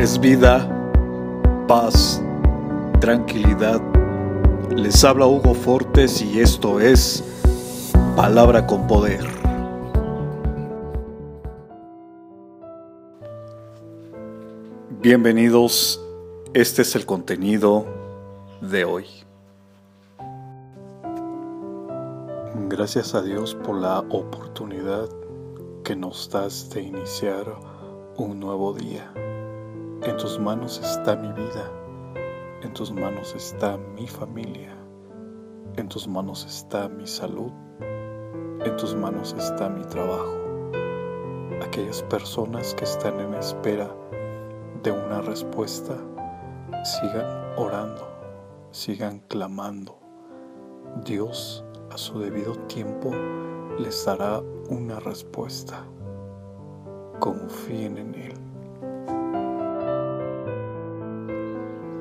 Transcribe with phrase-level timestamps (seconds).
[0.00, 0.66] es vida,
[1.68, 2.22] paz,
[3.00, 3.82] tranquilidad.
[4.74, 7.22] Les habla Hugo Fortes y esto es
[8.16, 9.26] Palabra con Poder.
[15.02, 16.02] Bienvenidos,
[16.54, 17.84] este es el contenido
[18.62, 19.06] de hoy.
[22.70, 25.10] Gracias a Dios por la oportunidad
[25.84, 27.44] que nos das de iniciar
[28.16, 29.12] un nuevo día.
[30.02, 31.70] En tus manos está mi vida,
[32.62, 34.74] en tus manos está mi familia,
[35.76, 37.52] en tus manos está mi salud,
[38.64, 40.38] en tus manos está mi trabajo.
[41.62, 43.94] Aquellas personas que están en espera
[44.82, 45.98] de una respuesta,
[46.82, 48.08] sigan orando,
[48.70, 49.98] sigan clamando.
[51.04, 53.10] Dios a su debido tiempo
[53.78, 55.84] les dará una respuesta.
[57.18, 58.49] Confíen en Él.